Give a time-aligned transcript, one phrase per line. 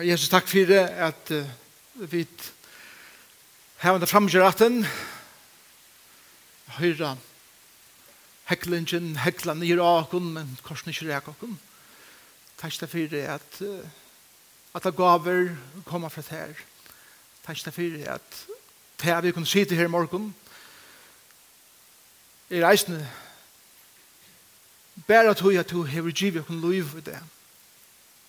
[0.00, 1.48] Herre Jesus, takk for det at uh,
[2.08, 2.22] vi
[3.82, 4.78] har en framgjøraten
[6.78, 7.10] høyre
[8.48, 11.58] heklingen, hekla nye akon, men korsen ikke rek akon.
[12.62, 13.84] Takk for det at uh,
[14.72, 15.50] at det gaver
[15.84, 16.54] kommer fra her.
[17.44, 18.38] Takk for det at
[19.02, 20.30] det vi kunne sitte her i morgen
[22.48, 23.04] i reisende
[25.06, 25.38] bare at
[25.70, 27.20] du har givet oss liv i det.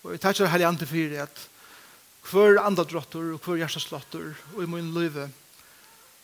[0.02, 1.48] Og jeg takk Hellig Ante for at
[2.30, 5.28] hver andadrottor og hver hjerteslottor og i min løyve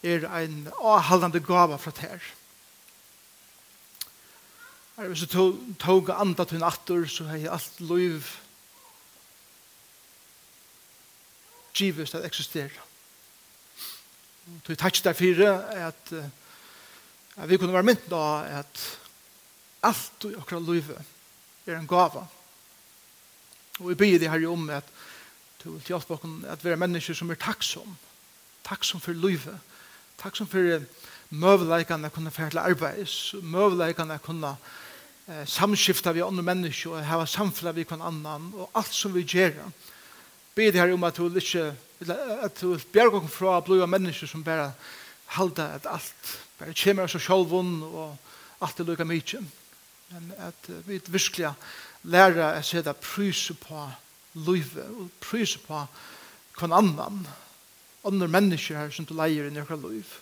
[0.06, 2.22] er en avhaldande gava fra ter.
[4.98, 8.22] Er hvis du tog anda til en atter, så har jeg alt løyv
[11.78, 12.86] givet at eksistera.
[14.66, 16.14] Du takk der fire at,
[17.36, 18.22] at vi kunne være mynt da
[18.62, 18.82] at
[19.86, 20.96] alt i akkurat løyve
[21.66, 22.24] er en gava.
[23.78, 24.84] Og vi byr det her om at
[25.58, 27.96] Du vil hjelpe oss at vi er mennesker som er takksom.
[28.66, 29.58] Takksom for livet.
[30.20, 30.84] Takksom for
[31.34, 33.16] møvleikene å kunne fære til arbeids.
[33.42, 38.70] Møvleikene å kunne eh, samskifte vi andre mennesker og hava samfunnet vi kan annan og
[38.78, 39.58] alt som vi gjør.
[40.54, 43.64] Be det her om at du vil ikke at du vil bjerge oss fra å
[43.66, 44.70] bli mennesker som bare
[45.34, 49.40] halda at alt bare kommer av seg selv og alt er lukket mye.
[50.12, 51.50] Men at vi virkelig
[52.06, 53.88] lærer å sette pryset på
[54.34, 55.82] løyve og pryse på
[56.58, 57.26] hver annan,
[58.04, 60.16] andre mennesker som du leier i nøkker løyv.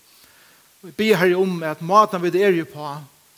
[0.83, 2.91] Og jeg ber her om at maten vi er jo på,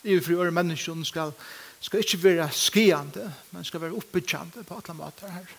[0.03, 1.33] i fri øre mennesker skal,
[1.79, 5.55] skal ikke være skjende, men skal være oppbyggende på alle måter her.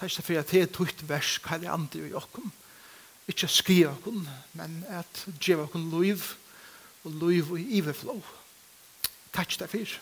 [0.00, 2.52] Takk for at det er tøyt vers, hva er det andre i åkken.
[3.28, 4.22] Ikke skje åkken,
[4.56, 6.22] men at djeva åkken løyv,
[7.04, 8.16] og løyv og iverflå.
[9.32, 10.00] Takk for det.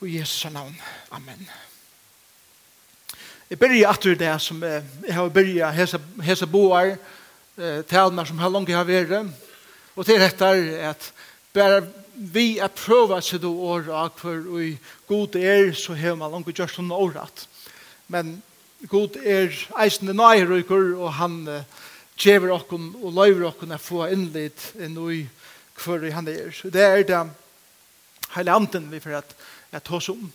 [0.00, 0.76] Og i Jesus navn.
[1.10, 1.46] Amen.
[3.52, 6.94] Jeg begynner atur det som eh, jeg har begynt hese, hese boer
[7.60, 9.26] eh, talmer som har langt har vært,
[9.92, 11.10] og til dette er at
[11.52, 11.82] bare
[12.16, 16.48] vi er prøva å se det året for og god er, så har man langt
[16.48, 17.44] gjort sånn året.
[18.08, 18.38] Men
[18.88, 19.52] god er
[19.84, 21.68] eisende nøyrykker og han eh,
[22.16, 25.26] gjever okken og løyver okken å få inn litt inn i
[25.76, 26.54] hver han er.
[26.56, 27.24] Så det er det
[28.32, 29.42] hele anden vi får at,
[29.76, 30.30] at hos om.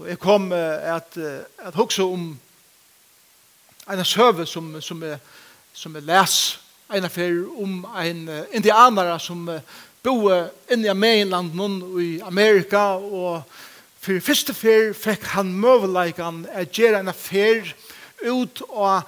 [0.00, 1.16] Og jeg kom at,
[1.58, 2.38] at hugsa om
[3.90, 5.18] en søve som, som, jeg,
[5.72, 6.60] som jeg les
[6.94, 9.46] en affær om en indianere som
[10.06, 10.36] boe
[10.70, 13.42] inne i Amerikanland i Amerika og
[14.02, 17.72] for første fer fikk han møveleikene at gjøre en affær
[18.22, 19.06] ut av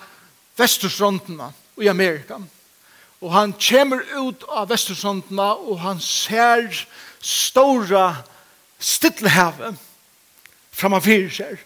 [0.59, 2.41] Vesterstrondene i Amerika.
[3.23, 6.67] Og han kommer ut av Vesterstrondene og han ser
[7.23, 8.25] stora
[8.79, 9.79] stittelhavet
[10.79, 11.59] framför sig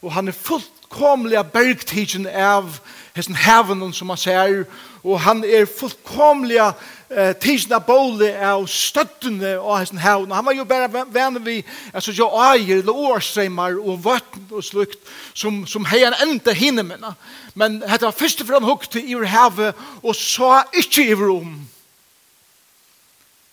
[0.00, 2.80] Og han er fullkomliga bergtigen av
[3.14, 4.64] hessen heaven som han ser
[5.04, 6.74] og han är fullkomliga
[7.08, 11.64] eh, tigen av bolig av støttene av hessen heaven han var jo bare vän vi,
[11.92, 14.98] altså jo eier, eller årstreimar, og vatten og slukt
[15.34, 17.14] som, som heier en enda hinne minna.
[17.54, 21.54] men dette var først og fram hukte i ur havet og så ikke i rom.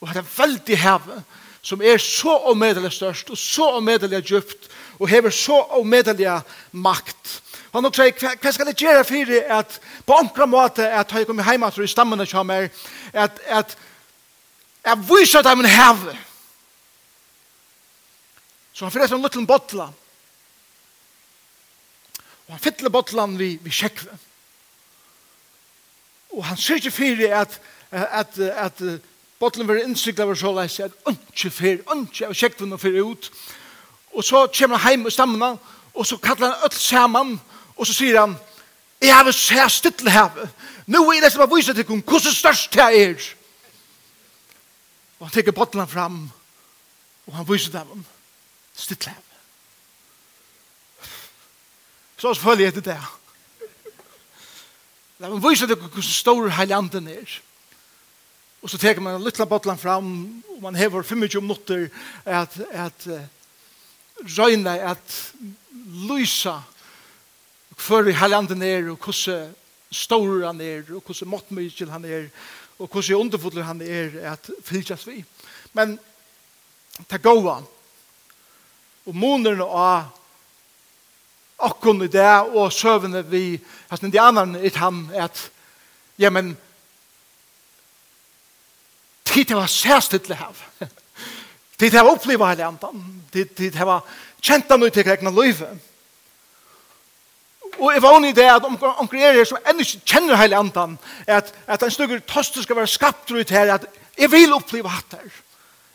[0.01, 1.23] Og dette er veldig havet
[1.61, 6.41] som er så omedelig størst, og så omedelig djupt, og hever så omedelig
[6.71, 7.41] makt.
[7.71, 8.11] Han nok sier,
[8.41, 12.27] hva skal jeg gjøre for at på omkring måte at jeg kommer hjemme til stammene
[12.27, 12.67] kommer,
[13.13, 13.77] at, at
[14.85, 16.17] jeg viser dem en heve.
[18.73, 19.87] Så han fyller en liten bottla.
[22.47, 24.09] Og han fyller bottlan vi, vi sjekker.
[26.31, 27.57] Og han sier ikke for at,
[27.91, 29.10] at, at, at
[29.41, 33.29] Bottlen var innsiklet var så leis at ønske fyr, ønske og av kjekkvunna fyr ut.
[34.13, 35.55] Og så kommer han heim i stammene,
[35.93, 37.31] og så kallar han öll saman,
[37.75, 38.35] og så sier han,
[39.01, 40.29] jeg har sær stille her,
[40.85, 43.27] nå er det som har viser til henne, hvordan størst jeg er.
[45.17, 46.21] Og han teker bottlen fram,
[47.25, 48.05] og han viser dem,
[48.77, 49.27] stille her.
[52.17, 52.99] Så selvfølgelig er det det.
[55.17, 57.41] Det er en viser til hvordan stor heilanden er.
[58.61, 60.09] Og så teker man en liten bottlan fram,
[60.53, 61.87] og man hever 25 minutter
[62.25, 63.21] at, at uh,
[64.37, 65.15] røyne, at
[66.09, 66.59] lysa
[67.87, 69.55] hver i halvanden er, og hvordan
[69.91, 72.27] stor han er, og hvordan måttmykkel han er,
[72.79, 75.23] og hvordan underfotler han er, at fylkjast vi.
[75.73, 75.97] Men
[77.09, 77.61] ta gåa,
[79.05, 80.11] og månerne av
[81.61, 83.59] akkon i det, og søvende vi,
[83.89, 85.49] hans indianerne i ham, at,
[86.17, 86.53] ja, men,
[89.33, 90.87] tid det var særstidlig her.
[91.79, 93.23] Tid det var oppleva hele andan.
[93.33, 94.03] Tid det var
[94.41, 95.69] kjent han ut til egna løyve.
[97.79, 100.97] Og jeg var unni det at omkring er her som enda ikke kjenner hele andan,
[101.27, 103.85] at, at en stykker tøster skal være skapt ut her, at
[104.17, 105.39] jeg vil oppleve hatt her.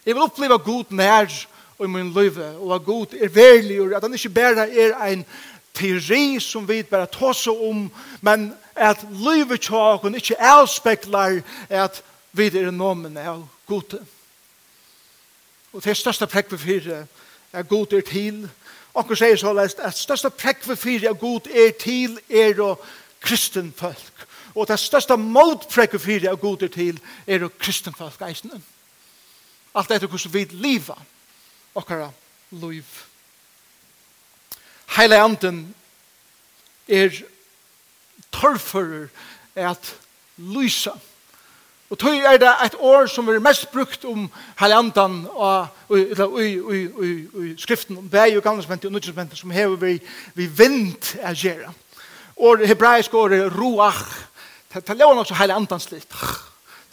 [0.07, 1.29] Jeg vil oppleve god nær
[1.85, 5.25] i min løyve, og at god er verlig, at han ikke bare er en
[5.75, 7.91] teori som vi bare tåser om,
[8.21, 12.03] men at løyve tjåkon ikke avspeklar at
[12.37, 14.03] vi er nomen av gode.
[15.73, 17.07] Og det største prekk vi fire
[17.53, 18.45] er god er til.
[18.97, 22.85] Onker sier så lest at største prekk vi fire er god er til er og
[23.21, 24.27] kristen folk.
[24.55, 28.61] Og det største motprekk vi fire er god er til er og kristen folk eisne.
[29.77, 31.03] Alt etter hvordan vi lever
[31.77, 32.11] okkara
[32.51, 32.85] liv.
[34.97, 35.75] Heile anden
[36.89, 37.13] er
[38.33, 39.09] torfører
[39.57, 39.95] at
[40.37, 40.93] lysa.
[40.93, 41.16] Lysa
[41.91, 44.25] Og tøy er det et år som er mest brukt om
[44.59, 50.01] halvandan og i skriften om vei og gammelsmenti og nudgensmenti som hever vi,
[50.35, 51.71] vi vind a gjera.
[52.37, 54.03] Og hebraisk år er ruach.
[54.75, 56.11] Det lever nok så halvandans litt.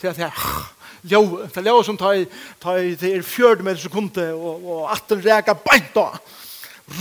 [0.02, 0.14] Det er
[1.04, 2.26] det er Det som tar,
[2.62, 6.06] tar det er fjörd med sekunde og, og atten reka beint da.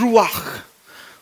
[0.01, 0.63] Ruach.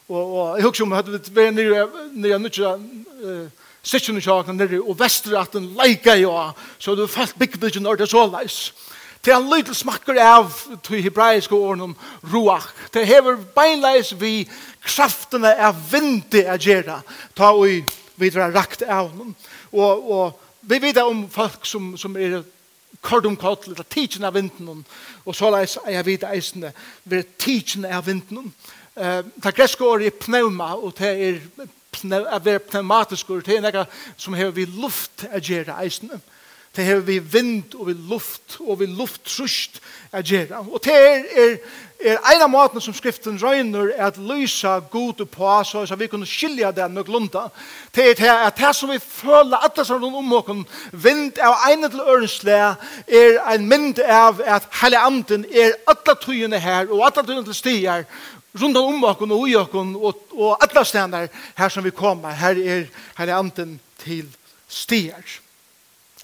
[0.08, 3.50] Og, og jeg husker om at vi var nere nere nere
[3.82, 6.34] sikkerne kjaken nere, og vestre at den leika jo,
[6.78, 8.60] så du felt byggvidgen når det så leis.
[9.24, 10.54] Det er en liten smakker av
[10.86, 11.96] til hebraiske åren om
[12.32, 12.70] ruach.
[12.94, 14.46] Det hever beinleis vi
[14.80, 17.02] kraftene av vindig å gjerra
[17.36, 19.34] ta og videre rakt av dem.
[19.76, 22.40] Og, og vi vet om folk som, som er
[23.04, 24.84] kordum kort lilla tidsen av vinden
[25.24, 26.72] og så leis er jeg vet eisene
[27.08, 28.50] ved tidsen av vinden
[29.00, 31.38] uh, det greske året er pneuma og det er
[32.30, 36.20] at være pneumatisk og det er noe som har vi luft at gjøre eisene.
[36.76, 39.80] Det har vi vind og vi luft og vi lufttrust
[40.12, 40.58] at gjøre.
[40.70, 41.56] Og det er, er,
[42.04, 46.26] er en av måten som skriften røyner at lysa god på så at vi kunne
[46.26, 47.48] skilja det nok lunda.
[47.94, 51.58] Det er det at det som vi føler at det som om åken vind av
[51.72, 57.02] ene til ørensle er en mynd av at hele anden er alle tøyene her og
[57.02, 58.06] alle tøyene til stier
[58.54, 62.34] rundan om oss og i oss og, og alle stedene her som vi kommer.
[62.34, 62.84] Her er,
[63.18, 64.26] her er anden til
[64.68, 65.38] stier.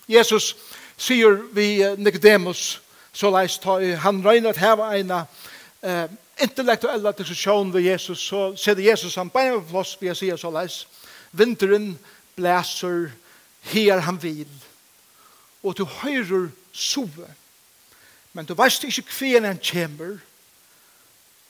[0.09, 0.55] Jesus
[0.97, 2.81] sier vi Nicodemus
[3.17, 3.59] så leis
[4.03, 6.11] han regner at her var en eh,
[6.43, 10.85] intellektuella diskusjon ved Jesus så sier Jesus han bare på plass vi sier så leis
[11.33, 11.97] vinteren
[12.37, 13.11] blæser
[13.73, 14.47] her han vil
[15.63, 17.29] og du høyrer sove
[18.33, 20.19] men du veist ikke hvem han kommer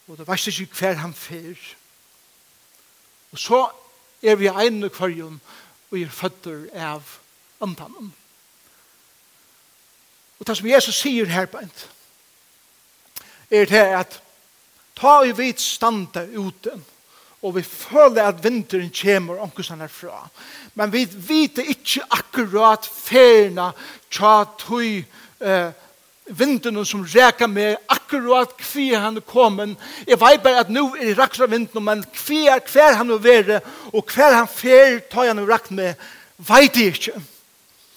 [0.06, 1.58] og du veist ikke hver han fer.
[3.32, 3.62] Og så
[4.22, 5.40] er vi ein og kvarjon
[5.90, 7.02] og er føtter av
[7.62, 8.12] antanen.
[10.38, 11.86] Og det som Jesus sier her på ent,
[13.50, 14.20] er det at
[14.96, 16.74] ta i vidt standa ute,
[17.42, 20.28] og vi føler at vinteren kommer omkusen herfra.
[20.74, 23.70] Men vi vet ikke akkurat ferna
[24.10, 25.04] tja tøy
[25.40, 25.70] eh,
[26.26, 29.76] vinden som räkar med akkurat kvar han er kommet.
[30.06, 33.22] Jeg vet bare at nå er det rakt av vinden men kvar kvar han er
[33.22, 33.60] vara
[33.92, 35.94] og kvar han fer tar han nu rakt med
[36.36, 37.22] vet jeg ikke.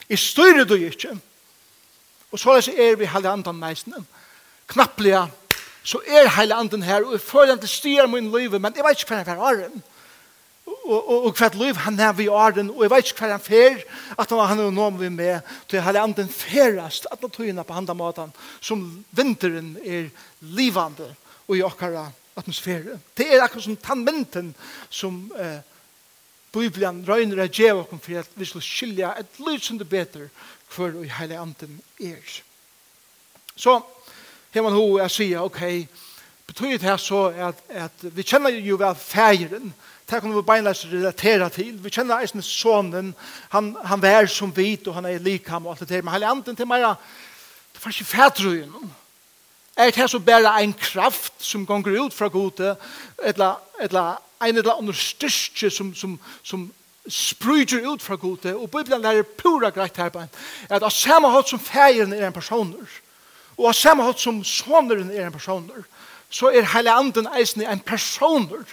[0.09, 1.17] Jeg styrer det ikke.
[2.31, 4.03] Og så er vi hele andre meisene.
[4.69, 5.25] Knapplige,
[5.83, 8.85] så er hele andre her, og jeg føler at det styrer min liv, men jeg
[8.85, 9.63] vet ikke hva er har
[10.89, 13.43] og, og, og hvert liv han er vi åren, og jeg vet ikke hva han
[13.45, 13.81] fer,
[14.17, 17.77] at han, han er noen vi med, til hele anden ferast, at han tøyene på
[17.77, 20.09] handa måten, som vinteren er
[20.41, 21.13] livande,
[21.47, 22.09] og i okkara
[22.39, 22.99] atmosfære.
[23.17, 24.53] Det er akkurat som tannmenten
[24.89, 25.59] som eh,
[26.53, 30.29] Bibelen røyner er djev og for at vi skal skilja et lysende bedre
[30.75, 32.41] hver og hele anden er.
[33.55, 33.79] Så,
[34.51, 35.61] her man ho, jeg sier, ok,
[36.47, 39.73] betyr det her så at, at vi kjenner jo vel fægeren,
[40.09, 41.75] det kan vi beinleis relatera til.
[41.83, 43.13] Vi kjenner eisen sonen,
[43.53, 46.27] han, han vær som vit, og han er likam og alt det der, men hele
[46.27, 46.95] anden til meira,
[47.73, 48.91] det var ikke fædrøyen.
[49.77, 52.75] Er det her så bare en kraft som gonger ut fra gode,
[53.23, 56.71] eller, eller en eller annen styrke som, som, som
[57.07, 60.33] spryger ut fra gode, og Bibelen lærer pura greit her på en,
[60.69, 62.99] at av samme hatt som fægeren er en personer,
[63.57, 65.85] og av samme hatt som soneren er en personer,
[66.29, 68.65] så er hele anden eisen en personer,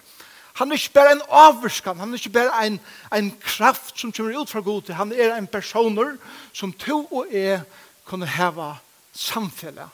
[0.57, 2.79] Han er ikke bare en avvurskan, han er ikke bare en,
[3.13, 6.17] en kraft som kommer ut fra god han er en personer
[6.53, 7.61] som to og jeg
[8.05, 8.77] kunne heva
[9.13, 9.89] samfellet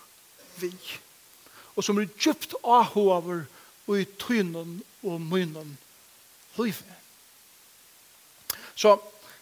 [0.60, 0.70] vi.
[1.76, 3.44] Og som er djupt avhover
[3.86, 5.78] og i tynen og mynen
[6.58, 6.98] livet.
[8.74, 8.94] Så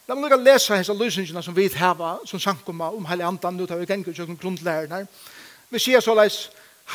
[0.09, 3.69] la meg lukka lese hans løsningene som vi heva som sankoma om heilig andan nå
[3.69, 5.05] tar vi gengur som grunnlærerne.
[5.71, 6.47] Vi sier så leis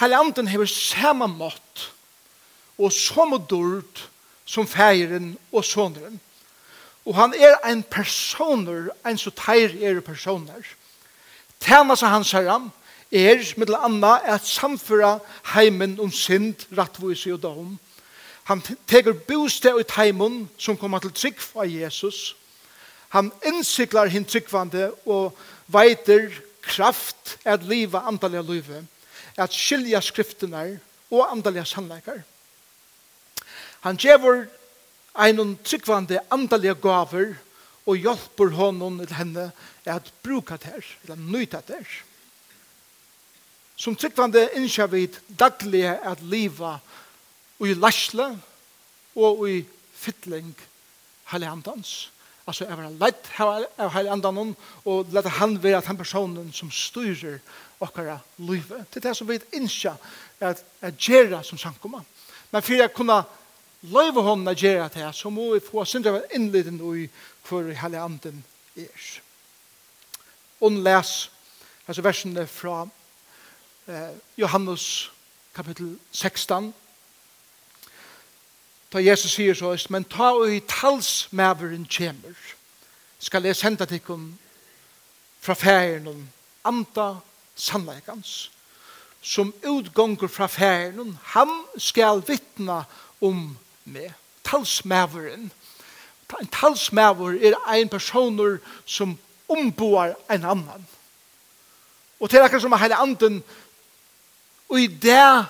[0.01, 1.91] heilig andan hever samme mått
[2.77, 4.05] og som og dård
[4.45, 6.19] som feiren og soneren.
[7.05, 10.65] Og han er ein personer, ein så teir er personer.
[11.61, 12.59] Tjena seg hans herra
[13.11, 15.19] er, mittel anna, at samføra
[15.53, 17.75] heimen om synd, rattvise og dom.
[18.49, 22.35] Han teker bostad ut heimen som kommer til trygg av Jesus.
[23.09, 25.37] Han innsiklar hinn tryggvande og
[25.71, 26.29] veiter
[26.65, 28.85] kraft at liva andalega livet,
[29.37, 30.79] at skilja skriftene
[31.11, 32.21] og andalega sannleikar.
[33.85, 34.47] Han gjevur
[35.13, 37.35] ein tryggvande andalige gaver
[37.85, 39.51] og hjelper honom til henne
[39.85, 41.91] at bruka det her, eller nøyta det her.
[43.77, 46.79] Som tryggvande innskjer vi daglig at liva
[47.59, 48.31] og i lasle
[49.15, 49.61] og i
[49.93, 50.49] fytling
[51.29, 52.09] heilandans.
[52.45, 57.37] Altså jeg var leit av heilandanen og lette han være den personen som styrer
[57.81, 58.89] okkara livet.
[58.89, 59.97] Det er det som vi innskjer
[60.41, 62.01] at, at gjøre som samkommer.
[62.49, 63.23] Men for jeg kunne
[63.91, 67.07] løyve hånden å gjøre det, så må vi få synder av innleden i
[67.45, 68.43] hvor hele anden
[68.75, 69.05] er.
[70.61, 71.13] Og les
[71.87, 72.87] altså versene fra
[73.87, 75.11] eh, Johannes
[75.55, 76.73] kapittel 16.
[78.93, 82.35] Da Jesus sier så, men ta og i talsmæveren kjemer,
[83.19, 84.25] skal jeg sende til dem
[85.41, 86.27] fra færen om
[86.65, 87.15] anta
[87.55, 88.51] sannleikans,
[89.21, 92.83] som utgonger fra færen, han skal vittna
[93.21, 94.09] om med,
[94.43, 95.51] talsmæveren.
[96.41, 99.17] En talsmæver er en person som
[99.49, 100.87] omboar en annan.
[102.19, 103.43] Og til akkurat som er hele anden,
[104.69, 105.45] og i det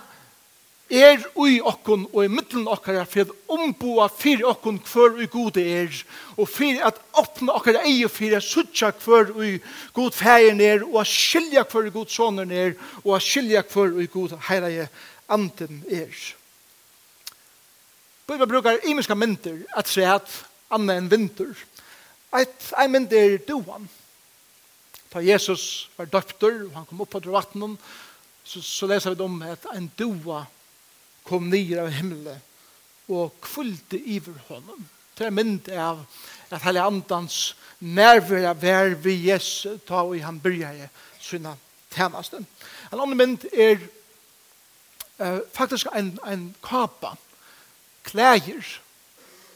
[0.89, 5.63] er ui okkon og i middelen okkara for at omboa fyrir okkon hver ui gode
[5.63, 5.89] er
[6.37, 9.57] og fyrir at åpna okkara eie fyrir at sutja hver ui
[9.93, 13.97] god færen er og at skilja hver ui god sonen er og at skilja hver
[13.97, 14.87] ui god heilige
[15.29, 16.13] anden er.
[18.27, 20.31] Bibelen brukar imiska mynter at se at
[20.73, 21.53] anna enn vinter.
[22.33, 23.85] Eit, ein mynd er duan.
[25.13, 27.77] Da Jesus var døpter, og han kom opp på vattnet,
[28.43, 30.43] så, så leser vi om at en dua
[31.25, 32.41] kom nyr av himmelen
[33.09, 34.81] og kvulde iver honom.
[35.15, 36.01] Det er mynd av
[36.49, 40.87] at hele andans nærværa vær vi Jesus ta og han byrjar
[41.21, 41.53] sina
[41.93, 42.41] tjeneste.
[42.91, 43.77] En annen mynd er
[45.21, 47.13] uh, faktisk en, en kapa
[48.05, 48.63] klæger.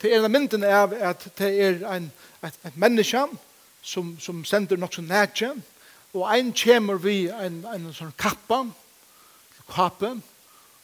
[0.02, 2.12] Det er en mynden av at det er en,
[2.44, 3.26] et, et menneske
[3.82, 5.54] som, som sender nok så nætje,
[6.14, 8.64] og ein kommer vi en, en sånn kappa,
[9.70, 10.16] kappe,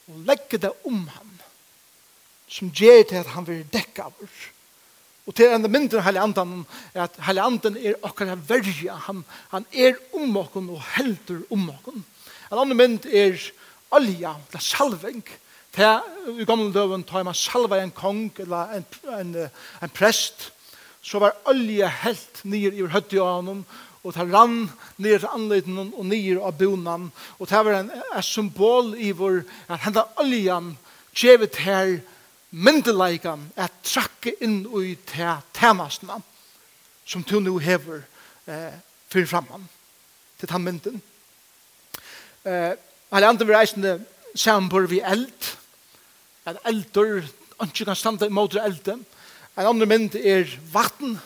[0.05, 1.31] og legger det om ham,
[2.47, 4.43] som gjør til at han vil dekke av oss.
[5.25, 6.59] Og til enda mindre Heilig Anden
[6.93, 8.99] er at Heilig Anden er akkurat verja.
[9.07, 11.87] Han, han er om oss og heldur om oss.
[12.51, 13.39] En annen mynd er
[13.95, 15.23] olja, det er salving.
[15.75, 15.99] Ta,
[16.39, 19.33] I gamle døven tar man salva en kong eller en, en,
[19.83, 20.51] en prest,
[21.03, 23.65] så var olja helt nyer i høtti av honom,
[24.05, 24.69] og det rann
[25.01, 29.41] ned til anleden og ned av bonan, og det var en, en symbol i vår,
[29.67, 30.75] at henda oljan
[31.15, 31.97] gjevet her
[32.55, 36.21] myndeleikan at trakke inn i te tænastene
[37.05, 38.05] som du nå hever
[38.47, 38.73] eh,
[39.11, 39.67] fyrir framman
[40.39, 41.01] til ta mynden.
[42.45, 42.73] Eh,
[43.11, 43.99] alle andre reisende
[44.35, 45.55] sammen vi eld,
[46.45, 47.23] at eldur,
[47.63, 49.05] ikke kan standa imot elden.
[49.57, 51.17] En andre mynd er vatten,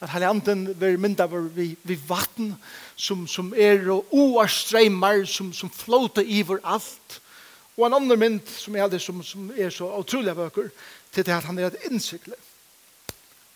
[0.00, 2.54] at hele anden vil mynda vi, vi vatten,
[2.96, 7.20] som, som er oar streimar, som, som flåta iver alt.
[7.76, 10.68] Og en andre mynd som er, det, som, som er så utrolig bøker,
[11.12, 12.36] til det at han er et innsikle.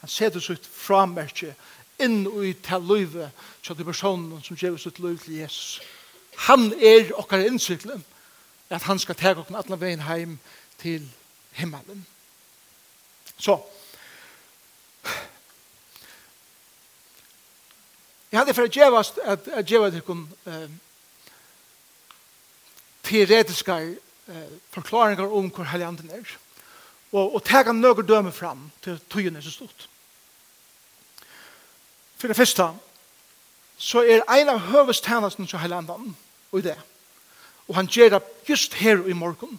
[0.01, 1.55] Han setter sitt framerkje
[2.01, 3.29] inn i til løyve
[3.63, 5.81] til de personene som gjør sitt løyve til Jesus.
[6.49, 8.01] Han er okkar innsikle,
[8.71, 10.39] at han skal ta okkar alle veien heim,
[10.81, 11.05] til
[11.57, 12.07] himmelen.
[13.39, 13.59] Så,
[18.31, 20.69] Jeg hadde for å gjevast at jeg gjevat ikon eh,
[23.03, 26.37] teoretiske eh, forklaringer om hvor hellig anden er.
[27.11, 29.89] Og, og tega nøkker døme fram til tøyen er så stort.
[32.21, 32.69] For det første,
[33.81, 36.15] så er en av høvestjenestene som hellig anden
[36.53, 36.77] og det.
[37.67, 39.59] Og han gjør det just her i morgen.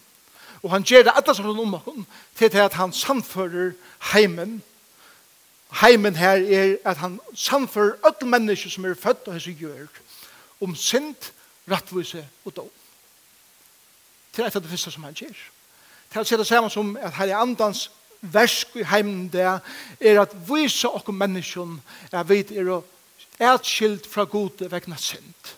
[0.62, 2.06] Og han gjør det alle sammen om han,
[2.38, 3.72] til at han samfører
[4.12, 4.62] heimen.
[5.80, 9.86] Heimen her er at han samfører alle mennesker som er født og hans gjør,
[10.60, 11.32] om synd,
[11.70, 12.70] rettvise og dom.
[14.32, 15.34] Til et av det første som han gjør.
[16.12, 17.90] Til å se det samme som at her er andans
[18.20, 19.58] versk i heimen der,
[20.00, 21.78] er at vise okkur mennesker
[22.12, 25.56] er vidt er atskilt fra gode vegna synd.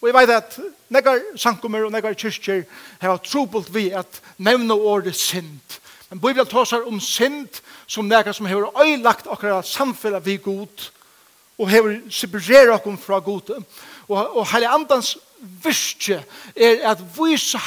[0.00, 2.64] Og jeg vet at negar sankummer og negar kyrkjer
[3.02, 5.76] har trobult vi at nevne året synd.
[6.10, 10.90] Men Bibelen tar om synd som nekkar som har øylagt akkurat samfunnet vi god
[11.60, 13.52] og har separeret oss fra god.
[14.08, 15.18] Og, og hele andans
[15.62, 16.24] virke
[16.56, 17.58] er at vise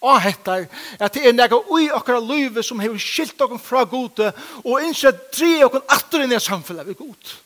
[0.00, 0.66] og hettar
[1.00, 4.28] at det er nekka ui akkurat løyve som hefur skilt oss fra gode
[4.62, 7.45] og innskje dre oss atter inn i samfunnet vi gode.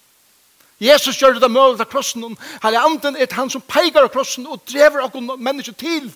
[0.80, 2.24] Jesus gjør det mulig av krossen.
[2.62, 6.08] Hele anden er han som peker av krossen og drever av mennesker til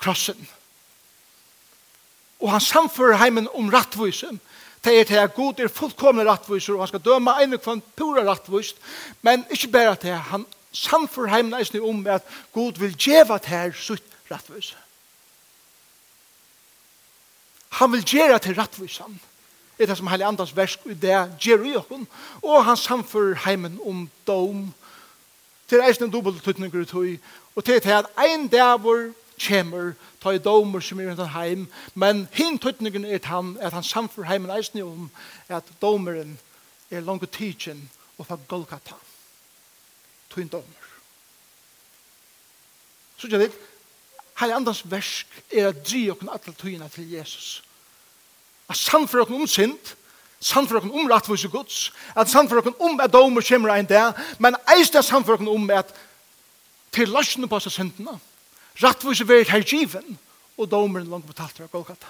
[0.00, 0.38] krossen.
[2.40, 4.40] Og han samfører heimen om rattvisen.
[4.84, 7.82] Det er til at Gud er fullkomne rattviser, og han skal døme en og kvann
[7.96, 8.80] pura rattvist.
[9.22, 13.74] Men ikke bare til at han samfører heimen eisne om at Gud vil gjeva til
[13.76, 14.74] sutt rattvis.
[17.80, 19.18] Han vil gjeva til rattvisan
[19.78, 22.06] er det som Heilig Andans versk i det gjer i okken,
[22.42, 24.74] og han samfører heimen om dom,
[25.68, 26.94] til eisen en dobbelt tøtninger ut
[27.56, 29.92] og til det at ein dævor kjemur,
[30.22, 34.28] ta i domer som er rundt heim, men hin tøtningen er han, at han samfører
[34.28, 35.10] heimen eisen om,
[35.48, 36.38] at domeren
[36.90, 38.94] er langt tidsin, og fra Golgata,
[40.30, 40.90] tøyn domer.
[43.16, 43.52] Så gjør det,
[44.40, 47.62] Heilig Andans versk er at dri okken alle tøyina til Jesus
[48.68, 49.94] at samfra okken om synd,
[50.40, 54.56] samfra okken om rattvise gods, at samfra okken om at domer kommer en dag, men
[54.76, 55.94] eist det samfra okken om at
[56.92, 58.18] til løsene på seg syndene,
[58.82, 60.18] rattvise verit hergiven,
[60.56, 62.08] og domeren langt betalt av Golgata.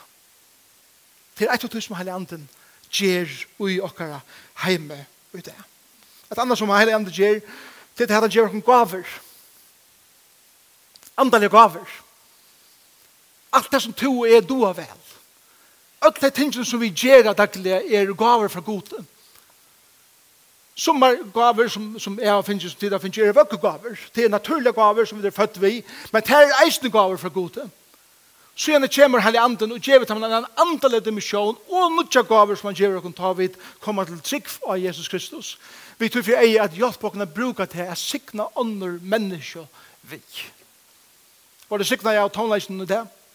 [1.36, 2.44] Til et og tusen heilig anden
[2.94, 4.20] gjer ui okkara
[4.62, 5.02] heime
[5.34, 5.56] ui det.
[6.30, 7.40] Et annet som hele anden gjer,
[7.96, 9.06] til det at han gjer okken gaver,
[11.16, 11.90] andalige gaver,
[13.52, 15.05] alt det som to er doa vel,
[16.04, 19.06] Alt det tingene som vi gjør daglig er gaver fra goden.
[20.76, 23.96] Som er gaver som, som jeg finnes til å finne er vøkke gaver.
[24.12, 25.80] Det er naturlige gaver som vi er født vi,
[26.12, 27.64] men det er eisende gaver fra gode.
[28.56, 32.70] Så gjerne kommer hele anden og gjør ham en andelig dimisjon og nødja gaver som
[32.70, 35.58] han gjør og ta vidt kommer til trygg av Jesus Kristus.
[35.98, 39.64] Vi tror for ei at hjelpåkene bruker til å sikne andre mennesker
[40.08, 40.20] vi.
[41.68, 43.04] Var det sikne jeg av tonleisen i det?
[43.04, 43.25] Ja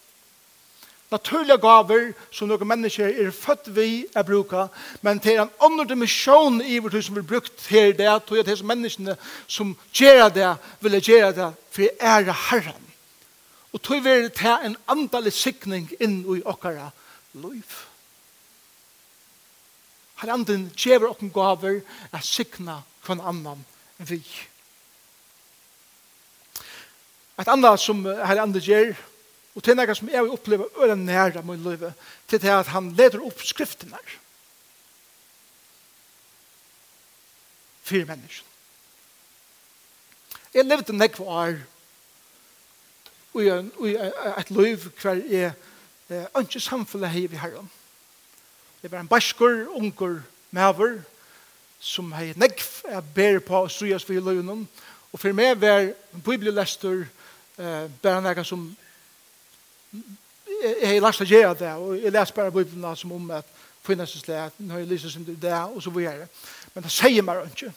[1.12, 4.70] naturliga gaver som några människor är fött vi att bruka
[5.02, 7.94] men till en annan dimension i vårt hus som vi brukt här.
[7.94, 9.16] Det att det är som människorna
[9.48, 12.84] som gör det vill göra det för ära Herren.
[13.72, 16.92] Och tog vi det här en andalig sikning in i åkara
[17.32, 17.66] liv.
[20.16, 23.66] Herre anden ger oss gaver att sikna från annan
[23.98, 24.24] vi.
[27.38, 28.96] Ett annat som Herre anden ger
[29.56, 31.84] Og til noe som jeg vil oppleve øre nære min liv,
[32.28, 34.16] til det at han leder opp skriftene her.
[37.84, 38.48] Fyre mennesker.
[40.54, 41.60] Jeg levde nek for år
[43.34, 43.44] og
[43.88, 43.94] i
[44.38, 45.54] et liv hver jeg
[46.40, 47.70] ikke samfunnet her i herren.
[48.84, 50.98] Jeg var en basker, unger, maver,
[51.80, 54.66] som hei nek er ber på å stryes for i løgnen.
[55.12, 55.94] Og for meg var
[56.26, 57.06] bibelester
[57.58, 58.68] eh, bare noe som
[60.62, 63.46] jeg har lært å gjøre det, og jeg leser bare Bibelen som om at
[63.82, 66.28] finnes det finneseslet, når jeg lyser som det, og så videre.
[66.74, 67.72] Men det sier meg ikke.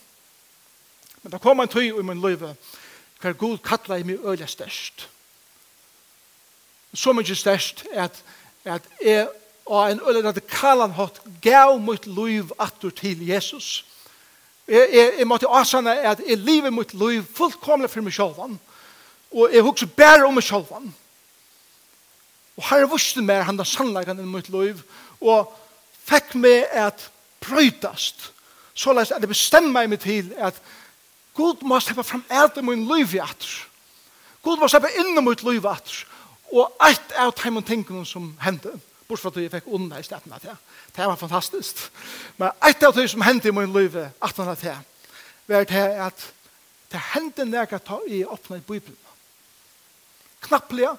[1.22, 2.44] Men det kommer en tøy i min liv,
[3.20, 5.08] hver god kattler i min øye størst.
[6.94, 8.22] Så mye størst er at,
[8.64, 9.28] at jeg
[9.66, 13.86] og en øye radikalan hatt gav mitt liv atter til Jesus.
[14.68, 18.58] Jeg, jeg, jeg måtte asane at jeg lever mitt liv fullkomlig for meg selv,
[19.32, 20.92] og jeg husker bare om meg selv, og
[22.56, 24.82] Og her vuste meg han da sannleggen i mitt liv,
[25.20, 25.50] og
[26.06, 27.08] fikk meg at
[27.44, 28.30] brøytast,
[28.74, 30.58] så lest at jeg bestemmer meg til at
[31.34, 33.54] Gud må slippe fram alt i min liv i atter.
[34.44, 36.04] Gud må slippe inn i mitt liv i atter.
[36.54, 38.70] Og eit av de tingene som hendte,
[39.08, 40.50] bortsett fra at jeg fikk onda i stedet til.
[40.50, 41.90] Det Det var fantastisk.
[42.36, 44.76] Men eit av det som hendte i min liv i atter Det
[45.48, 46.32] var det at
[46.92, 47.66] det hendte når
[48.08, 48.98] jeg åpnet i Bibelen.
[50.40, 50.94] Knapplega,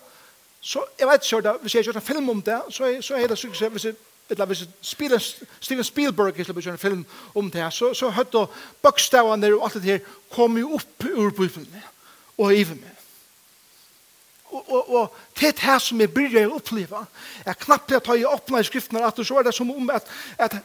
[0.65, 3.27] Så jeg vet ikke, hvis jeg gjør en film om det, så er, så er
[3.27, 3.95] det sikkert, hvis jeg
[4.29, 5.19] eller hvis Spielen,
[5.59, 8.47] Steven Spielberg skulle gjøre en film om det her, så, så høyde
[8.81, 9.99] bøkstavene og alt det her
[10.33, 11.83] kom jo opp ur Bibelen
[12.37, 12.95] og i meg.
[14.49, 17.03] Og, og, og det er det som jeg begynner å oppleve.
[17.45, 20.09] Jeg knapt jeg tar i åpne i skriftene, at så er det som om at,
[20.41, 20.57] at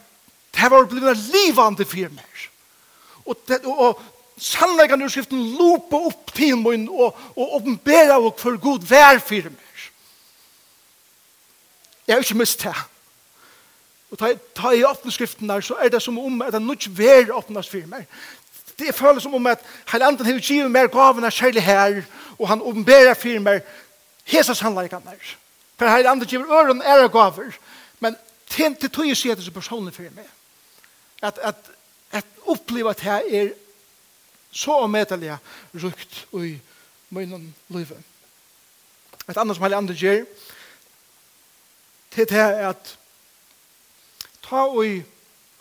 [0.56, 2.46] det var blitt livande firmer.
[3.26, 8.56] Og, det, og, og sannleggende skriften lopa opp til min og, og åpenbæra og for
[8.56, 9.66] god vær firmer.
[12.10, 12.74] Jeg har ikke mist det.
[14.10, 16.64] Og ta, ta i åpne skriften der, så er det som om at det er
[16.64, 18.08] noe ver åpnes for meg.
[18.74, 22.00] Det føles som om at hele andre har givet meg gavene kjærlig her,
[22.34, 23.62] og han åpenberer for meg
[24.26, 25.30] hese sannleikene der.
[25.78, 27.54] For hele andre giver øren ære gaver,
[28.00, 28.18] men
[28.50, 30.26] til, til tog jeg sier det så personlig for meg.
[31.22, 31.70] At, at,
[32.10, 33.54] at oppleve at jeg er
[34.50, 35.38] så omedelig
[35.78, 36.56] rukt i
[37.14, 38.02] munnen livet.
[39.30, 40.24] Et annet som hele andre gjør,
[42.10, 42.98] til det er at
[44.42, 45.02] ta og i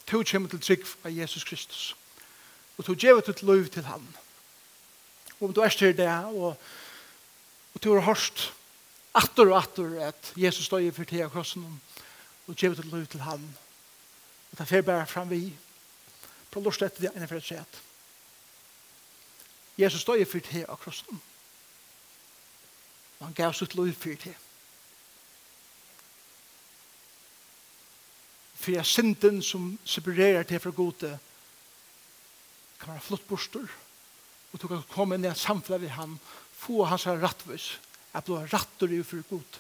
[0.10, 1.96] to kommer til trygg av Jesus Kristus.
[2.78, 4.08] Og to gjevet ut lov til han.
[5.40, 6.58] Og om du er styr det, og,
[7.74, 8.54] og to har hørt
[9.14, 11.66] atter og atter at Jesus støyer for av krossen
[12.48, 13.46] og gjevet ut lov til han.
[14.52, 15.54] Og ta fer bare fram vi.
[16.50, 17.82] På lort etter det ene for et sett.
[19.78, 21.22] Jesus støyer for av krossen.
[23.20, 24.49] Og han gav sitt lov for tida.
[28.60, 31.14] for jeg synden som separerer til fra gode
[32.80, 33.68] kan være flott borster
[34.52, 36.18] og du kan komme inn i en samfunn ved han
[36.60, 37.72] få hans rattvis
[38.14, 39.60] at du har rattur i for god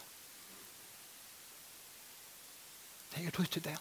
[3.14, 3.78] det er tøyt til det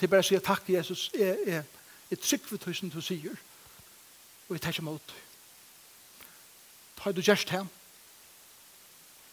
[0.00, 1.64] det er bare å si takk Jesus jeg, jeg,
[2.10, 3.36] jeg trygg for tusen du sier
[4.48, 5.14] og jeg tar ikke mot
[7.00, 7.68] ta du gjerst hem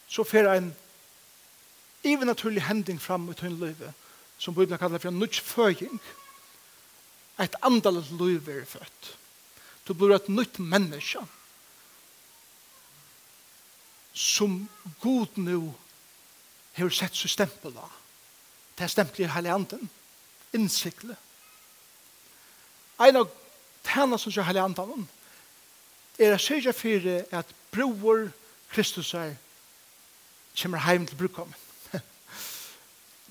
[0.08, 0.72] så fer en
[2.04, 3.94] even naturlig hending fram i tøyn løyve,
[4.38, 6.00] som Bibelen kallar for en nødgjføying,
[7.40, 9.18] et andalet løyve er født.
[9.88, 11.22] Du blir et nytt menneske
[14.14, 14.70] som
[15.02, 15.76] god nu
[16.74, 17.92] har sett så stempel av.
[18.78, 19.90] Det er stempel i hele anden,
[20.54, 21.16] innsikle.
[23.02, 23.30] En av
[23.86, 25.08] tæna som er hele anden
[26.18, 28.32] er å sørge for at broer
[28.74, 29.38] Kristus er
[30.58, 31.67] kommer hjem til brukkommen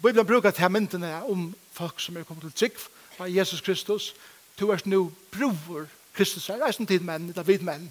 [0.03, 2.81] Bibelen brukar til myndene om folk som er kommet til trygg
[3.19, 4.15] av Jesus Kristus.
[4.61, 7.91] Du er nu bror Kristus er reisen tid menn, det er vid menn.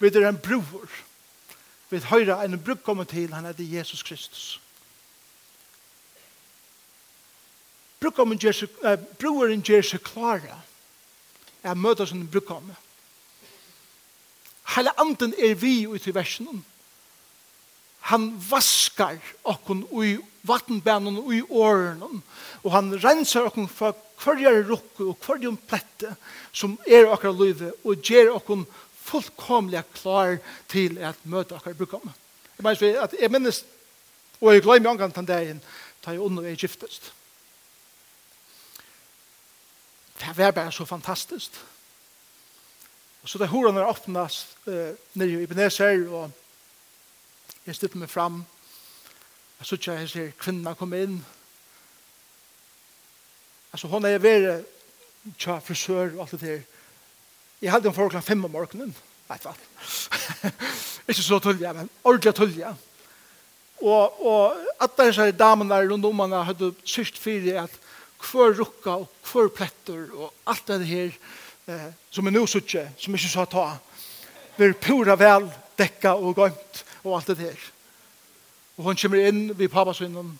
[0.00, 0.88] Vi er en bror.
[1.90, 4.60] Vi høyre en bruk kommer til, han er det Jesus Kristus.
[8.00, 10.60] Brukkommen gjør seg, uh, broeren gjør seg klare.
[11.64, 12.76] Jeg møter som sin brukkommen.
[14.76, 16.64] Hele anden er vi ute i versen
[18.08, 20.16] han vaskar okkun ui
[20.48, 22.02] vatnbænen ui åren
[22.62, 26.14] og han rensar okkun fra kvarjar rukku og hverjum plette
[26.52, 28.64] som er okkar luive og gjer okkun
[29.08, 32.08] fullkomlega klar til at møte okkar brukom.
[32.58, 33.62] Jeg minnes, at jeg minnes
[34.40, 35.62] og jeg glemmer angan den dagen
[36.04, 37.12] da jeg under er giftest.
[40.18, 41.54] Det var bare så fantastisk.
[43.22, 46.30] Og så da horan er åpnast eh, nere i Beneser og
[47.68, 48.38] Jeg stilte meg fram.
[49.58, 51.18] Jeg så ikke jeg ser kvinna kom inn.
[53.74, 54.46] Altså, hun er ved
[55.36, 56.62] tja, frisør og alt det der.
[57.60, 58.96] Jeg hadde henne for klokka fem om morgenen.
[59.28, 59.60] Nei, faen.
[61.10, 62.72] ikke så tullig, men ordentlig tullig.
[63.82, 67.78] Og, og at alle disse damene rundt om henne hadde sykt fire at
[68.30, 71.12] hver rukka og hver pletter og alt det her
[71.68, 73.70] eh, som er nå suttje, som ikke så ta,
[74.56, 77.64] blir pura vel dekka og gømt og alt det her.
[78.78, 80.36] Og hon kommer inn ved pappasvinnen.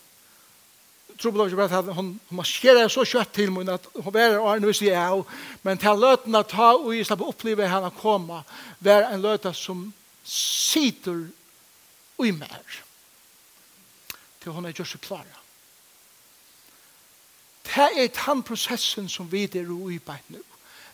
[1.19, 4.37] Trobel av ikke bare at hun, hun maskerer så kjøtt til min at hun er
[4.39, 5.25] og arne hvis jeg er.
[5.67, 8.45] Men til løten å ta og jeg slapp oppleve henne komme
[8.85, 9.89] være en løte som
[10.23, 11.27] sitter
[12.23, 12.79] i mer.
[14.39, 15.35] Til hun er gjør seg klare.
[17.69, 20.41] Det er den prosessen som vi er i beit nå.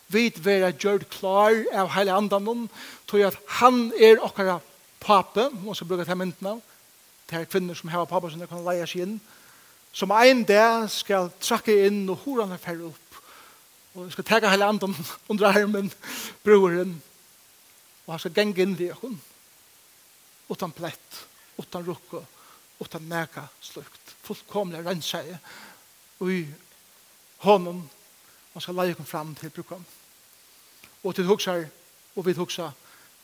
[0.07, 2.67] Vi er gjør klar av hele andan,
[3.07, 4.74] tror jeg at han er akkurat
[5.05, 6.61] pape, hun skal bruke til myndene, av,
[7.29, 9.17] til kvinner som har pape som de kan leie seg inn,
[9.95, 13.19] som en dag skal trakke inn og horan færre opp,
[13.95, 14.95] og skal tega hele anden
[15.31, 15.91] under armen,
[16.43, 16.97] broren,
[18.05, 19.17] og han skal genge inn i hun,
[20.49, 21.21] utan plett,
[21.57, 22.21] utan rukke,
[22.81, 25.39] utan nega slukt, fullkomlig renseie,
[26.19, 26.43] og i
[27.45, 27.83] hånden,
[28.55, 29.85] og skal leie henne fram til brukene.
[31.03, 31.65] Og til huksar,
[32.15, 32.71] og vi huksar,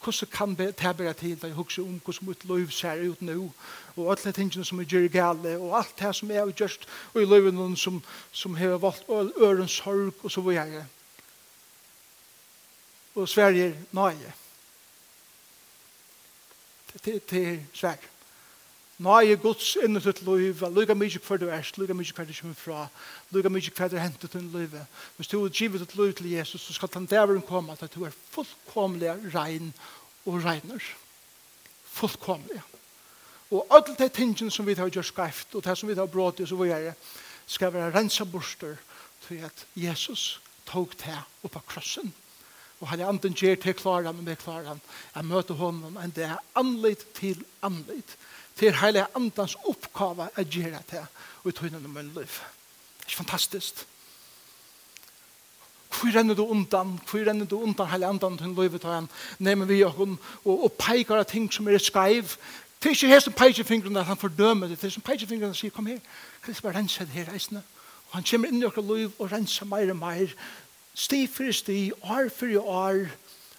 [0.03, 3.21] hvordan kan det ta være til at jeg husker om hvordan mitt liv ser ut
[3.21, 3.51] nå,
[3.95, 7.25] og alle tingene som er gjør gale, og alt det som er gjørst, og i
[7.25, 10.85] livet noen som, som har valgt øren sorg, og så videre.
[13.15, 14.33] Og Sverige, er nøye.
[17.05, 18.20] Det er Sverige.
[19.01, 22.33] Nei, Guds inn i ditt liv, lykke mykje hver du er, lykke mykje hver du
[22.37, 22.81] kommer fra,
[23.33, 24.75] lykke mykje hver du hentet til liv.
[25.17, 28.03] Hvis du har givet ditt liv til Jesus, så skal den dæveren komme at du
[28.05, 29.71] er fullkomlig rein
[30.29, 30.85] og regner.
[31.89, 32.61] Fullkomlig.
[33.49, 36.43] Og alle de tingene som vi har gjort skreft, og det som vi har brått
[36.43, 36.93] i, så vi er,
[37.49, 38.77] skal være rensa borster
[39.25, 42.13] til at Jesus tog det opp av krossen.
[42.81, 44.77] Og han er anden gjer til klaren, og vi klarer.
[45.15, 48.15] Jeg møter honom en det er anleit til anleit
[48.61, 51.05] til heilige andans oppgave å gjøre det
[51.41, 52.35] og i tøyne om min liv.
[53.01, 53.79] Det er fantastisk.
[55.89, 56.99] Hvor renner du undan?
[57.09, 59.09] Hvor renner du undan heilige andan til liv til han?
[59.39, 62.37] Nemmer vi og, og, og peker av ting som er skreiv.
[62.77, 64.77] Det er ikke her som peker fingrene at han fordømer det.
[64.77, 65.99] Det er som peker fingrene sier, kom her.
[66.45, 67.63] Kristus bare renser det her reisende.
[68.11, 70.37] Og han kommer inn i dere liv og renser mer og mer.
[70.93, 73.05] Sti for sti, år for år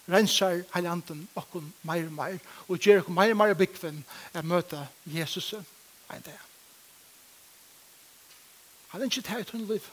[0.08, 2.38] rensar heilanden okkur meir og meir,
[2.68, 6.38] og gjer okkur meir og meir byggvinn er møte Jesus ein dag.
[8.92, 9.84] Han er ikke tæg i tunne liv.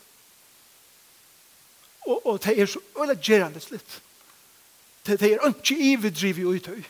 [2.02, 4.02] Og, og det er så øyla gjerandes litt.
[5.06, 6.84] Det, det er ikke ivedrivi i utøy.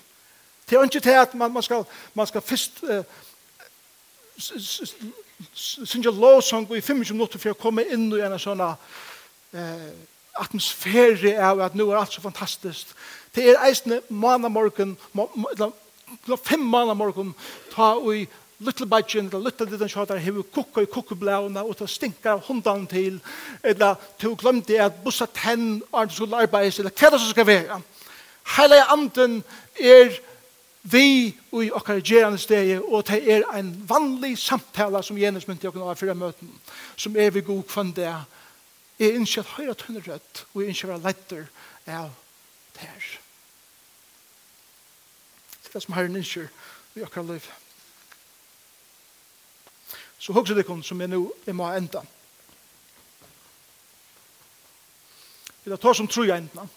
[0.69, 3.03] Det er ikke til at man, man, skal, man skal først uh,
[5.53, 8.73] synge lovsang i 25 minutter for å komme inn i en sånn uh,
[10.35, 12.93] atmosfære av at nå er alt så fantastisk.
[13.35, 14.97] Det er eisne manamorgen,
[16.43, 17.33] fem manamorgen,
[17.73, 18.27] ta ui
[18.59, 22.41] little budget, the little little shot, der cook kukka cook kukkeblauna, og ta stinka av
[22.47, 23.19] hundan til,
[23.63, 27.81] eller to glemte at bussa tenn, og skulle arbeids, eller hva det skal være.
[28.57, 29.43] Heile anden
[29.79, 30.19] er
[30.83, 35.91] vi i okkar gerande stegi, og det er en vanlig samtale som jenes mynte okkar
[35.91, 36.51] av fyrir møten,
[36.97, 38.11] som er vi god kvann det,
[38.99, 41.45] Jeg ønsker at høyre tønne rødt, og jeg ønsker å være letter
[41.87, 42.11] av
[42.75, 43.05] det her.
[45.55, 46.49] Det er det som Herren ønsker
[46.97, 47.47] i akkurat liv.
[50.19, 52.03] Så hokser det kun som er nå jeg må enda.
[55.63, 56.67] Vi tar som tro jeg enda.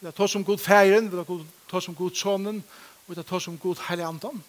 [0.00, 2.62] Vi tar som god feiren, vi tar som god sonen,
[3.06, 4.42] og vi tar som god heilig andan.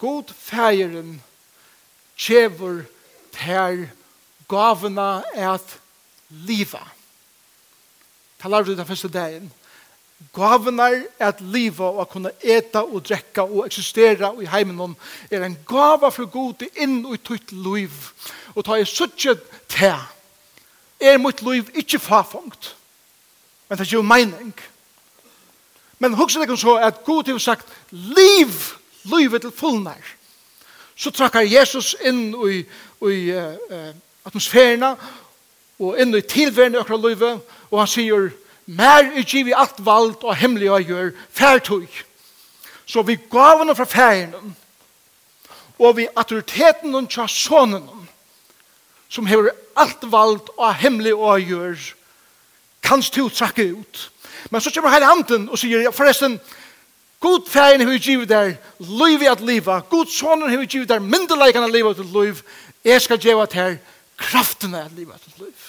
[0.00, 1.18] God feiren
[2.16, 2.84] kjever
[3.36, 3.90] ter
[4.50, 5.78] gavene er at
[6.46, 6.82] liva.
[8.42, 9.52] Det lærte du den første dagen.
[10.36, 10.82] Gavene
[11.18, 14.96] er at liva og at kunne eta og drekka og eksistera i heimen
[15.30, 17.94] er en gava for god inn og i tutt liv.
[18.54, 19.94] Og ta i suttje te.
[21.00, 22.74] Er mot liv ikke farfangt.
[23.68, 24.52] Men det er jo mening.
[25.98, 28.52] Men hugsa deg så at god har sagt liv,
[29.04, 30.16] livet til fullnær.
[30.96, 32.60] Så trakkar Jesus inn og i,
[33.08, 33.92] i uh, uh,
[34.26, 34.94] atmosfærene
[35.80, 38.30] og inn i tilværende i akkurat livet, og han sier,
[38.66, 41.86] mer er givet alt valgt og hemmelig å gjøre færtøy.
[42.86, 44.54] Så vi gav henne fra færgene,
[45.80, 47.86] og vi autoriteten og tja sonen,
[49.08, 51.78] som hever alt valgt og hemmelig å gjøre,
[52.82, 54.10] kan stå trakke ut.
[54.50, 56.38] Men så kommer hele anden og sier, forresten,
[57.20, 59.80] God færen har givet der liv i at liva.
[59.90, 62.38] God sonen har givet der myndelaikene livet til liv.
[62.84, 63.76] Jeg skal gjøre det her
[64.20, 65.66] kraften er at livet er til liv.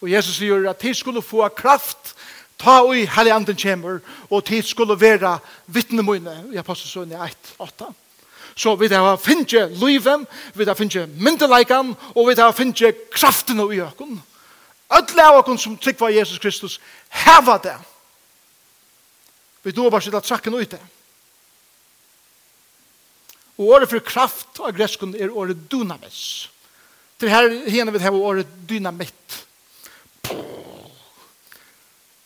[0.00, 2.14] Og Jesus sier at tid skulle få kraft
[2.60, 7.20] ta i heilig anden kjemur og tid skulle være vittne mine i Apostelsønne
[7.60, 7.92] 1-8.
[8.56, 13.80] Så vi da finne livet, vi da finne myndeleikan og vi da finne kraften i
[13.80, 14.18] økken.
[14.90, 17.76] Ødle av okken som trykker Jesus Kristus heva det.
[19.62, 20.80] Vi då bare sitte trakken ut det.
[23.60, 26.48] Og året for kraft av greskene er året dynamis.
[27.20, 29.34] Til her henne vil ha året dynamitt.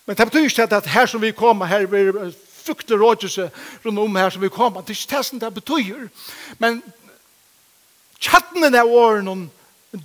[0.06, 2.30] Men det betyr ikke at her som vi kommer, her blir
[2.64, 3.48] fruktelig rådgjøse
[3.84, 4.80] rundt om her som vi kommer.
[4.86, 6.06] Det er ikke det som det betyr.
[6.58, 6.82] Men
[8.20, 9.44] chatten av åren om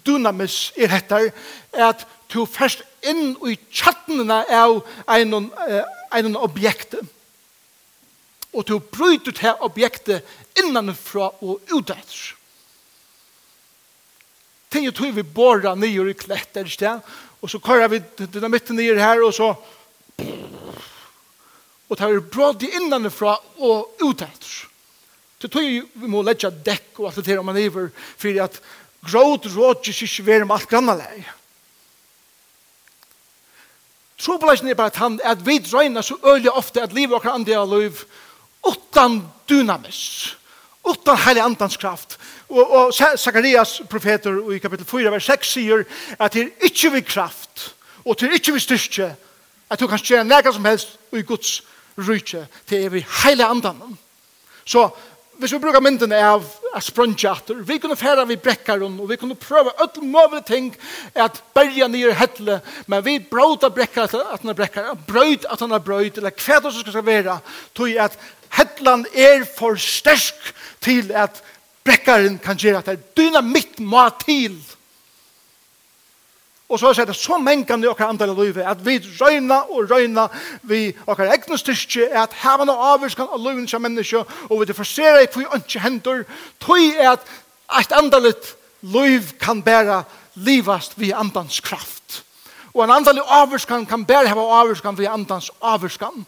[0.06, 1.30] dynamis er etter
[1.74, 5.52] at du først inn i chatten av en,
[6.18, 7.06] en objektet
[8.60, 10.28] og du bryter til objektet
[10.60, 12.34] innanfra og utetter.
[14.70, 16.98] Ting er tog vi borra nyer i klett, er ikke?
[17.40, 19.54] Og så kører vi dynamitten nyer her, og så
[21.90, 24.68] og tar vi bråd innanfra og utetter.
[25.40, 28.60] Så tog vi må letja dekk og alt det her om man iver, for at
[29.08, 31.36] gråd rådgjør ikke være med alt grannaleie.
[34.20, 37.56] Trobelagen er bare at han, at vi drøyner så øyelig ofte at livet og andre
[37.56, 38.04] av liv
[38.68, 40.36] utan dynamis,
[40.84, 42.18] utan heilig andans kraft.
[42.50, 45.84] Og, og Zacharias profeter i kapitel 4, vers 6 sier
[46.20, 47.74] at det er ikke vi kraft,
[48.06, 49.14] og det er ikke vi styrke,
[49.70, 51.60] at du kan gjøre nega som helst i Guds
[52.00, 53.98] rydtje, det er vi heilig andan.
[54.66, 54.90] Så
[55.40, 56.44] hvis vi brukar mynden av
[56.84, 60.74] sprøntjater, vi kunne færa vi brekkar og vi kunne prøve öll møvlig ting
[61.16, 65.72] at berja nere hettle, men vi brauta brekkar at han er brekkar, brøyt at han
[65.72, 67.38] er brøyt, eller hva det som skal være,
[67.74, 68.20] tog at
[68.58, 71.44] Hetland er for stersk til at
[71.86, 74.58] brekkaren kan gjøre at det er dynamitt må til.
[76.70, 79.90] Og så er det så mengan i okkar andal av livet at vi røyna og
[79.90, 80.28] røyna
[80.70, 85.30] vi okkar egne styrke at hevane avvirskan av livet som menneske og vi differsere i
[85.34, 86.22] hvor ønske hendur
[86.62, 87.26] tog er at
[87.80, 90.04] eit andalit liv kan bæra
[90.36, 92.24] livast vi andans kraft.
[92.74, 96.26] Og en andalig avvirskan kan bæra heva avvirskan vi andans avvirskan.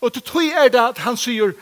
[0.00, 1.54] Og til tog er det at han sier,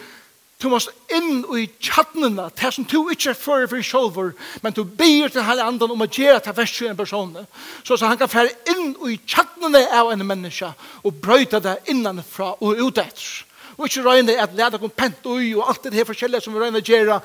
[0.62, 4.84] du måst inn i tjattnene, det som du ikke er for for sjolver, men du
[4.84, 7.48] ber til hele anden om å gjøre til vers 21 personer,
[7.82, 10.70] så, så han kan fære inn i tjattnene av en menneske,
[11.02, 13.26] og brøyta det innanfra og ut etter.
[13.74, 16.62] Og ikke røyne at leda kom pent ui, og alt det her forskjellige som vi
[16.62, 17.18] røyne gjøre,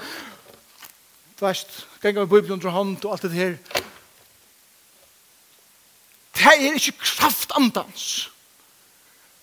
[1.40, 3.56] du veist, ganger vi Bibelen under hånd, og alt det her.
[6.36, 8.30] Det er ikke kraft andans.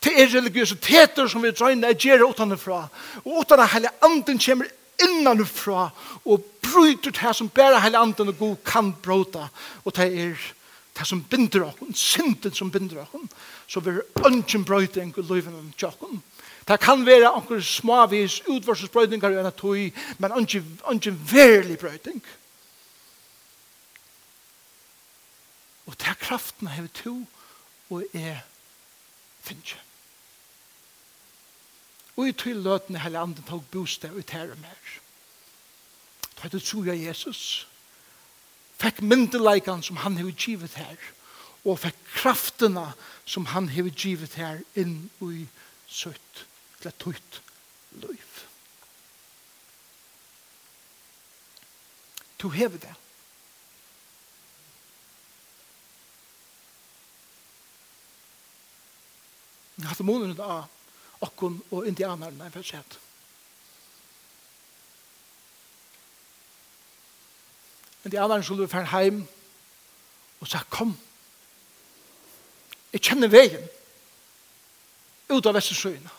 [0.06, 2.84] Det er religiøsiteter som vi drøyner er gjerne utanifra.
[3.24, 4.68] Og utan at hele anden kommer
[5.02, 5.88] innanifra
[6.24, 9.48] og bryter det som bare hele anden og god kan bråta.
[9.84, 10.36] Og det er
[10.98, 13.34] det som binder oss, synden som binder oss.
[13.66, 16.22] Så vi er ønsken brøyting i løyvene til okken.
[16.68, 22.22] Det kan være anker småvis utvarselsbrøytingar i en tøy, men ønsken verlig brøyting.
[25.86, 27.16] Og det er kraften hever to
[27.90, 28.38] og er
[29.42, 29.85] finnje.
[32.16, 34.92] Og i til løtene hele andre tog bostad ut her og mer.
[36.36, 37.66] Da er det tro jeg Jesus.
[38.80, 40.96] Fikk myndeleikene som han har givet her.
[41.64, 42.90] Og fikk kraftene
[43.26, 45.46] som han har givet her inn i
[45.88, 46.44] søtt
[46.80, 47.40] til et tøyt
[48.04, 48.32] liv.
[52.38, 52.94] Du hever det.
[59.76, 60.75] Jeg har hatt måneden av
[61.20, 62.98] okkun og indianerna for sett.
[68.04, 69.24] Indianerne skulle være heim
[70.40, 70.92] og sa, kom,
[72.92, 73.64] jeg kjenner veien
[75.28, 76.12] ut av Vestersøyene.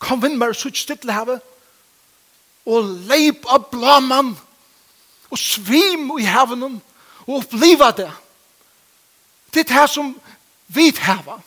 [0.00, 1.44] Kom vinn meg sutt stille havet
[2.64, 4.32] og leip av blaman
[5.28, 6.78] og svim i havnen
[7.26, 8.10] og oppliva det.
[9.52, 10.14] Det er det som
[10.74, 11.38] vi hava.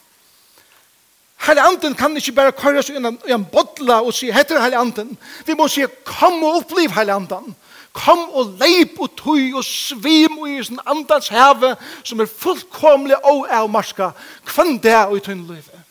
[1.48, 5.18] Hele anden kan ikke bare køre seg i en bodla og si, heter hele anden.
[5.46, 7.56] Vi må si, kom og oppliv hele anden.
[7.94, 13.16] Kom og leip og tøy og svim og i sin andans heve som er fullkomlig
[13.26, 14.12] og av marska.
[14.46, 15.84] Kvann det og i tøyne løyve.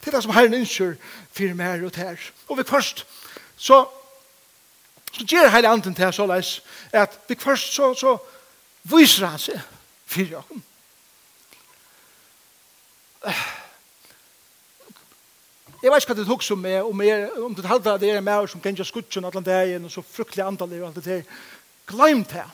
[0.00, 0.96] Det er det som herren innskjør
[1.32, 2.16] for mer og ter.
[2.48, 3.06] Og vi først,
[3.56, 3.84] så
[5.14, 8.16] så gjør hele anden til så leis at vi først så, så
[8.82, 9.60] viser han seg
[10.06, 10.64] for jokken.
[15.84, 18.22] Jeg vet ikke hva det tok som er, om, er, om det at det er
[18.24, 21.26] mer som kan gjøre skutsen det er og så fruktelig antall og alt det der.
[21.86, 22.44] Glem det.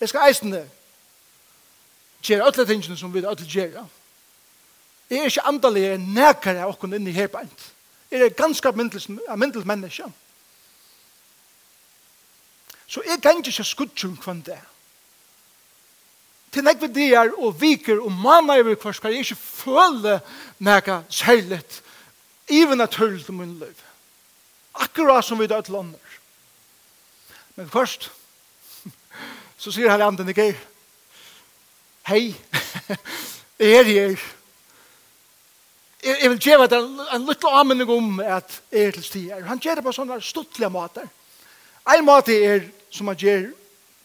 [0.00, 0.68] Jeg skal eisen det.
[2.22, 3.80] Gjør alle tingene som vi alle gjør.
[5.10, 7.66] Jeg er ikke antall jeg er nærkere av åkken inni her beint.
[8.10, 10.06] Jeg er ganske myndelig menneske.
[12.86, 14.60] Så jeg kan ikke skutsen kvann det
[16.54, 20.20] til nekve dier og viker og manna i hver hver jeg ikke føle
[20.62, 21.80] nega særligt
[22.48, 23.74] even at høyre til min liv.
[24.74, 25.98] Akkurat som vi da et lander.
[27.56, 28.10] Men først
[29.56, 30.52] så sier han anden ikke
[32.08, 32.34] hei
[33.58, 34.24] jeg er her
[36.04, 39.44] jeg vil gjøre en, en liten anmenning om at jeg er til stier.
[39.48, 41.06] Han gjør det på sånne stuttlige måter.
[41.88, 43.46] En måte er som han gjør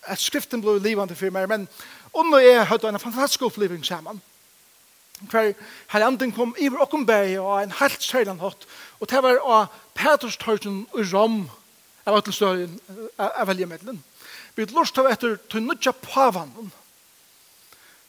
[0.07, 1.67] at skriften blir livende for meg, men
[2.13, 4.21] Og nå er høyde en fantastisk oppleving sammen.
[5.19, 5.53] Hver
[5.91, 8.67] her anden kom i vår åkenberg og en helt særlig hatt.
[8.99, 11.39] Og det var av Peterstøyden og Rom
[12.07, 12.79] av ætlestøyen
[13.19, 14.03] av veljemedlen.
[14.55, 16.71] Vi hadde lort av etter til nødja Pavanen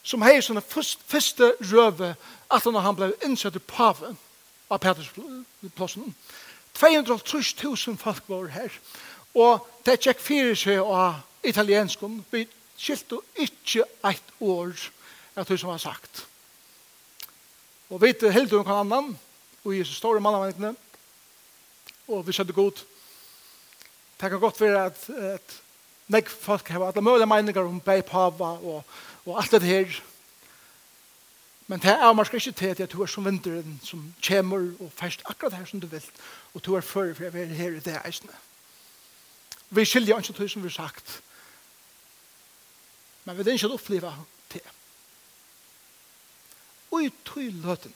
[0.02, 2.14] som hei sånne første røve
[2.50, 4.16] at han ble innsett i paven
[4.70, 6.14] av Petersplassen.
[7.62, 8.72] 000 folk var her.
[9.34, 12.24] Og det gikk fire seg av italienskene.
[12.30, 12.46] Vi
[12.80, 14.72] skilt og ikke eit år
[15.36, 16.24] av det som han sagt.
[17.90, 19.10] Og vi heldur om hva annan,
[19.64, 20.74] og Jesus står i mannavendene,
[22.10, 22.84] og vi skjønner godt.
[24.20, 25.56] Det kan godt være at, at
[26.12, 28.84] nek folk har alle mulige meninger om bei pava og,
[29.26, 30.00] og alt det her.
[31.66, 34.92] Men det er man skal ikke til at du er som vinteren som kommer og
[34.98, 36.04] fest akkurat her som du vil,
[36.54, 38.32] og du er før for jeg vil her i det eisene.
[39.70, 41.20] Vi skiljer ikke til som vi har sagt,
[43.30, 44.12] men vi vil ikke oppleve
[44.52, 44.62] det.
[46.90, 47.94] Og i tog løten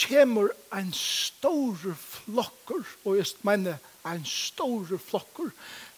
[0.00, 5.48] kommer en stor flokker, og jeg mener en stor flokker,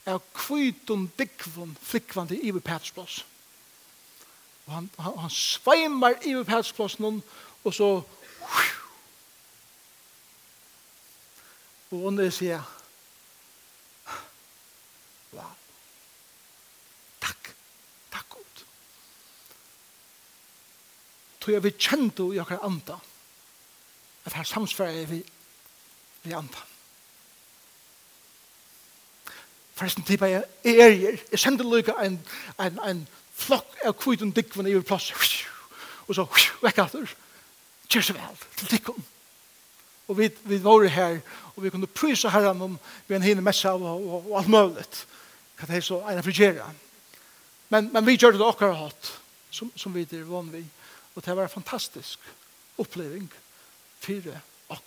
[0.07, 3.25] av kviton dikvon flikvande i Petsplass.
[4.67, 7.23] Og han, han, han sveimer i Petsplassen,
[7.65, 7.91] og så
[11.93, 12.65] Og under sier,
[21.43, 22.99] tog jeg vi kjente i akkurat anda.
[24.25, 25.25] At her samsvarer vi
[26.23, 26.63] vi anda
[29.83, 31.19] forresten til jeg er her.
[31.31, 32.21] Jeg sender lykka en,
[32.61, 33.01] en, en
[33.35, 35.11] flokk av kviden dikven i plass.
[36.07, 36.27] Og så
[36.63, 37.17] vekk at atter
[37.93, 39.09] Kjør så vel til dikven
[40.11, 41.21] og vi, vi var her
[41.55, 42.73] og vi kunne prysa herran om
[43.07, 44.85] vi en hinne messa og, og, og alt mulig.
[45.57, 46.67] hva det er så eina frigera
[47.71, 49.13] men, men vi gjør det okkar hatt
[49.51, 50.65] som, som vi er vann vi
[51.15, 52.19] Og det var en fantastisk
[52.79, 53.33] oppleving
[54.01, 54.33] for
[54.69, 54.81] oss.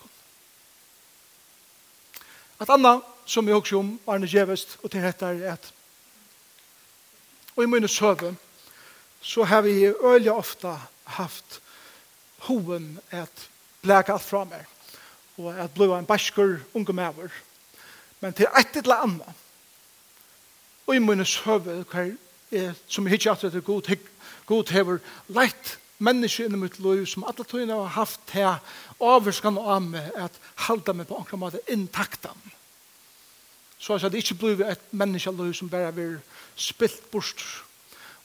[2.62, 5.72] Et annet som jeg også om Arne Gjevest og til dette er at
[7.56, 8.36] og i mine søve
[9.22, 10.72] så har vi øyelig ofte
[11.04, 11.62] haft
[12.38, 13.50] hoven at
[13.82, 14.66] blæka alt fra meg
[15.38, 17.34] og at blå en bæskur unge maver
[18.20, 19.34] men til et eller annet
[20.88, 22.16] og i mine søve hver
[22.52, 23.98] er, som jeg ikke at det er god,
[24.46, 28.50] god hever leit menneske inni mitt liv som alle tøyene har haft til
[29.00, 32.38] avvurskan av meg at halda meg på enkla måte intaktan.
[33.80, 36.18] Så at det ikke blir et menneskeliv som bare blir
[36.56, 37.44] spilt bort.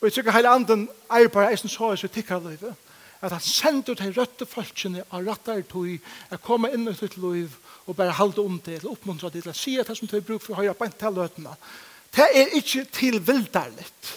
[0.00, 2.74] Og jeg tykker hele anden er bare eisen så i tikkarlivet
[3.20, 5.90] at han sender til røtte folkene av rattar tog
[6.32, 7.52] å komme inn i sitt liv
[7.84, 10.40] og bare halda om det eller oppmuntra det eller si at det som tøy bruk
[10.44, 11.52] for å høyre bant til løtene.
[12.16, 14.14] Det er ikke tilvildarligt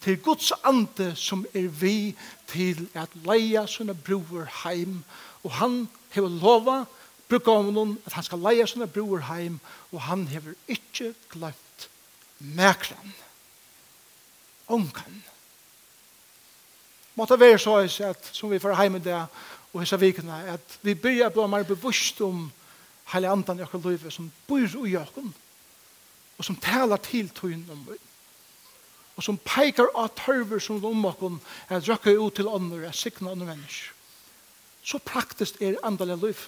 [0.00, 2.14] til Guds ande som er vi
[2.50, 5.02] til at leia sånne bror heim.
[5.44, 5.82] Og han
[6.14, 6.84] hever lova,
[7.28, 9.60] brukar om noen, at han skal leia sånne bror heim,
[9.92, 11.88] og han hever ikke glemt
[12.40, 13.14] mekran.
[14.70, 15.22] Ongan.
[17.14, 19.18] Måtte være så is at, som vi får heim i det,
[19.72, 22.48] og hessa vikene, at vi byrja blå mer bevust om
[23.12, 25.34] heile andan i okker livet som bor i okken,
[26.38, 27.98] og som talar til tøyen om vi
[29.20, 31.34] og som peikar av tørver som lommakken
[31.68, 33.90] at drakka ut til andre, er sikna andre mennesker.
[34.80, 36.46] Så praktisk er andalig liv.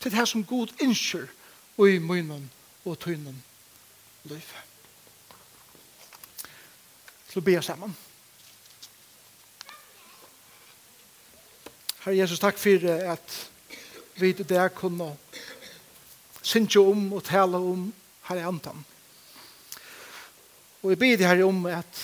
[0.00, 1.24] Til det som god innskjør
[1.88, 2.50] i munnen
[2.84, 3.38] og tøynen
[4.28, 4.52] liv.
[7.32, 7.96] Så be oss sammen.
[12.04, 13.40] Herre Jesus, takk for at
[14.20, 15.14] vi i dag kunne
[16.42, 17.88] synge om og tale om
[18.28, 18.84] Herre Antan.
[20.82, 22.00] Og jeg ber det her om at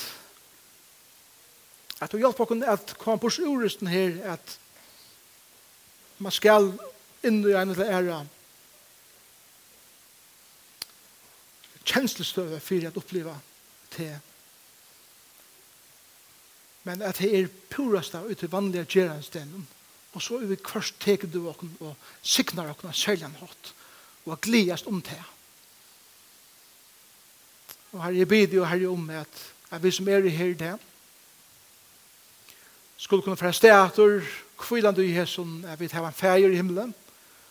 [2.00, 4.58] at du hjelper oss at kom på urusten her at
[6.18, 6.74] man skal
[7.24, 8.18] inn i en eller æra
[11.86, 13.36] kjenslestøve for at oppleve
[13.94, 14.16] til
[16.86, 19.64] men at det er purast av ut i vanlige gjerandstenen
[20.12, 23.72] og så er vi kvart teker du oss og signar oss særlig hatt
[24.26, 25.22] og gledast om det
[27.96, 29.38] Og her er bidde og herre om at,
[29.70, 30.78] at vi som er i her det,
[32.96, 34.20] skulle kunne fra steater,
[34.58, 36.94] kvilande i hesson, at vi tar en feir i himmelen,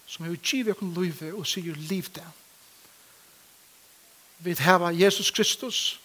[0.06, 2.26] som er utgivet og kunne løyve og sier liv det.
[4.40, 6.00] Vi tar Jesus Kristus,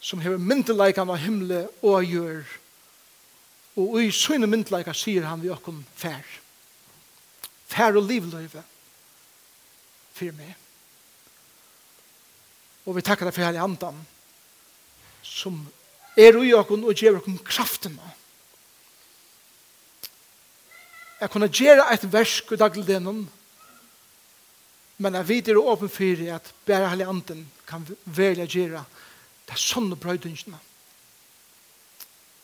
[0.00, 2.42] som hever myndelagan av himle og gjør,
[3.76, 6.26] og i sønne myndelagan sier han vi okken fær.
[7.70, 8.64] Fær og livløyve
[10.14, 10.59] for meg.
[12.90, 13.98] Og vi takkar deg for herlig andan
[15.22, 15.60] som
[16.18, 18.08] er ui okkon og gjever okkon kraftina.
[21.20, 23.20] Jeg kunne gjøre et versk i dagligdenen,
[24.98, 28.82] men jeg vet det er åpen for at bare hele anden kan velge å gjøre
[29.46, 30.58] det er sånne brøydingene.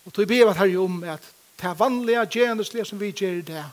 [0.07, 1.27] Og tog be at her om at
[1.59, 3.67] det er vanlige gjerendeslige som vi gjør det,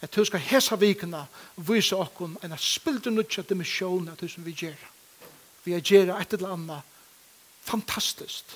[0.00, 1.24] at du skal hese vikene
[1.56, 4.97] og vise okkon en spilder nutja dimensjon av det som vi gjør det
[5.68, 6.94] vi har gjerne et eller annet
[7.68, 8.54] fantastisk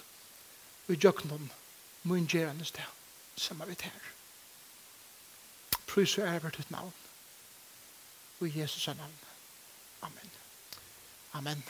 [0.88, 1.50] i djøknum
[2.08, 2.88] mun gjerne sted
[3.36, 4.08] som er vi her.
[5.86, 6.92] Prøys og ære ditt navn.
[8.40, 9.18] Og Jesus er navn.
[10.02, 10.30] Amen.
[11.32, 11.64] Amen.